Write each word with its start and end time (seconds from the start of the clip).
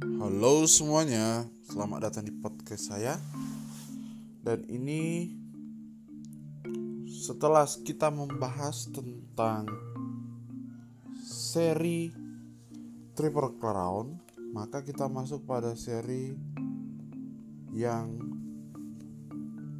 Halo 0.00 0.64
semuanya, 0.64 1.44
selamat 1.68 2.08
datang 2.08 2.24
di 2.24 2.32
podcast 2.32 2.88
saya. 2.88 3.20
Dan 4.40 4.64
ini 4.72 5.28
setelah 7.04 7.68
kita 7.84 8.08
membahas 8.08 8.88
tentang 8.88 9.68
seri 11.20 12.08
Triple 13.12 13.60
Crown, 13.60 14.16
maka 14.56 14.80
kita 14.80 15.04
masuk 15.04 15.44
pada 15.44 15.76
seri 15.76 16.32
yang 17.76 18.16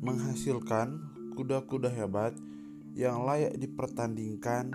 menghasilkan 0.05 1.01
kuda-kuda 1.33 1.89
hebat 1.89 2.37
yang 2.93 3.25
layak 3.25 3.57
dipertandingkan 3.57 4.69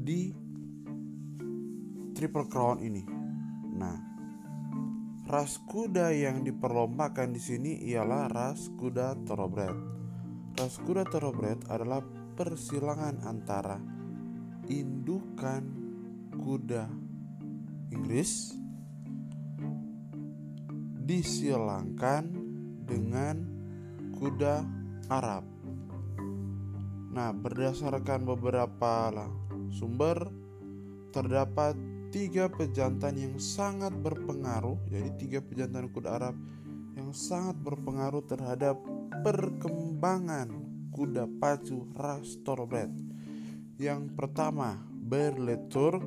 di 0.00 0.32
Triple 2.16 2.48
Crown 2.48 2.80
ini. 2.80 3.04
Nah, 3.76 4.05
ras 5.26 5.58
kuda 5.66 6.14
yang 6.14 6.46
diperlombakan 6.46 7.34
di 7.34 7.42
sini 7.42 7.72
ialah 7.90 8.30
ras 8.30 8.70
kuda 8.78 9.26
thoroughbred. 9.26 9.74
Ras 10.54 10.78
kuda 10.86 11.02
thoroughbred 11.02 11.66
adalah 11.66 11.98
persilangan 12.38 13.26
antara 13.26 13.82
indukan 14.70 15.66
kuda 16.30 16.86
Inggris 17.90 18.54
disilangkan 21.06 22.30
dengan 22.86 23.42
kuda 24.14 24.62
Arab. 25.10 25.42
Nah, 27.10 27.34
berdasarkan 27.34 28.26
beberapa 28.26 29.10
sumber 29.74 30.30
terdapat 31.10 31.95
tiga 32.12 32.50
pejantan 32.50 33.16
yang 33.16 33.36
sangat 33.40 33.94
berpengaruh 33.94 34.78
jadi 34.90 35.10
tiga 35.18 35.38
pejantan 35.42 35.90
kuda 35.90 36.08
Arab 36.18 36.36
yang 36.96 37.12
sangat 37.12 37.56
berpengaruh 37.60 38.24
terhadap 38.24 38.80
perkembangan 39.20 40.50
kuda 40.94 41.28
pacu 41.38 41.84
ras 41.96 42.40
thoroughbred 42.46 42.90
yang 43.76 44.08
pertama 44.16 44.80
Berletur 45.06 46.02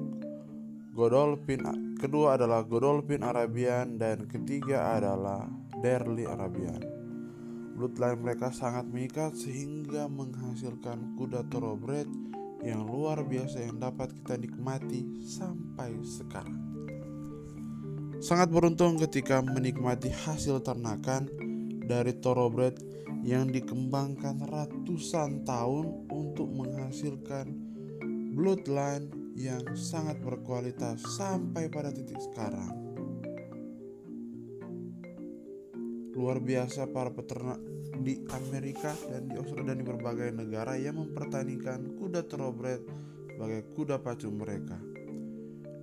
Godolphin 0.92 1.95
kedua 1.95 2.36
adalah 2.36 2.66
Godolphin 2.67 3.23
Arabian 3.23 3.95
dan 3.95 4.27
ketiga 4.27 5.00
adalah 5.00 5.47
Derli 5.80 6.27
Arabian. 6.27 6.81
Bloodline 7.80 8.20
mereka 8.20 8.52
sangat 8.52 8.83
mengikat 8.92 9.31
sehingga 9.39 10.11
menghasilkan 10.11 11.16
kuda 11.16 11.47
thoroughbred 11.47 12.11
yang 12.63 12.83
luar 12.83 13.23
biasa 13.23 13.63
yang 13.63 13.79
dapat 13.79 14.11
kita 14.19 14.35
nikmati 14.35 15.23
sampai 15.23 15.95
sekarang. 16.03 16.59
Sangat 18.19 18.52
beruntung 18.52 18.99
ketika 18.99 19.39
menikmati 19.39 20.11
hasil 20.11 20.59
ternakan 20.59 21.31
dari 21.87 22.11
thoroughbred 22.19 22.75
yang 23.23 23.47
dikembangkan 23.47 24.43
ratusan 24.47 25.47
tahun 25.47 26.07
untuk 26.11 26.52
menghasilkan 26.52 27.47
bloodline 28.35 29.07
yang 29.39 29.63
sangat 29.75 30.19
berkualitas 30.19 30.99
sampai 31.15 31.71
pada 31.71 31.95
titik 31.95 32.19
sekarang. 32.19 32.89
Luar 36.20 36.44
biasa 36.44 36.92
para 36.92 37.16
peternak 37.16 37.64
di 38.03 38.20
Amerika 38.36 38.92
dan 39.08 39.31
di 39.31 39.39
Australia 39.39 39.72
dan 39.72 39.80
di 39.80 39.88
berbagai 39.88 40.36
negara 40.36 40.76
yang 40.76 41.00
mempertandingkan 41.00 41.95
kuda 41.95 42.28
thoroughbred 42.28 42.84
sebagai 43.31 43.64
kuda 43.72 44.03
pacu 44.03 44.28
mereka. 44.28 44.76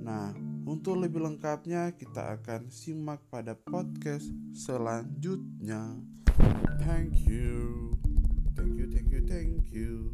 Nah, 0.04 0.36
untuk 0.68 1.00
lebih 1.00 1.24
lengkapnya 1.24 1.96
kita 1.96 2.36
akan 2.36 2.68
simak 2.68 3.24
pada 3.32 3.56
podcast 3.56 4.28
selanjutnya. 4.52 6.04
Thank 6.84 7.24
you. 7.24 7.96
Thank 8.52 8.76
you, 8.76 8.86
thank 8.92 9.08
you, 9.08 9.22
thank 9.24 9.56
you. 9.72 10.12